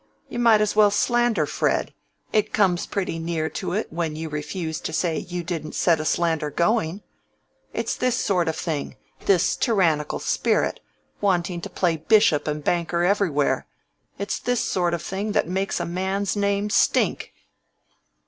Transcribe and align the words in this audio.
You 0.29 0.39
might 0.39 0.61
as 0.61 0.75
well 0.75 0.89
slander 0.89 1.45
Fred: 1.45 1.93
it 2.33 2.53
comes 2.53 2.87
pretty 2.87 3.19
near 3.19 3.49
to 3.49 3.73
it 3.73 3.93
when 3.93 4.15
you 4.15 4.29
refuse 4.29 4.81
to 4.81 4.91
say 4.91 5.19
you 5.19 5.43
didn't 5.43 5.75
set 5.75 5.99
a 5.99 6.05
slander 6.05 6.49
going. 6.49 7.03
It's 7.71 7.95
this 7.95 8.15
sort 8.15 8.47
of 8.47 8.55
thing—this 8.55 9.55
tyrannical 9.57 10.17
spirit, 10.17 10.79
wanting 11.21 11.61
to 11.61 11.69
play 11.69 11.97
bishop 11.97 12.47
and 12.47 12.63
banker 12.63 13.03
everywhere—it's 13.03 14.39
this 14.39 14.61
sort 14.61 14.95
of 14.95 15.03
thing 15.03 15.35
makes 15.45 15.79
a 15.79 15.85
man's 15.85 16.35
name 16.35 16.71
stink." 16.71 17.31